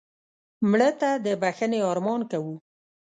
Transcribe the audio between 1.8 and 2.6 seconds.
ارمان کوو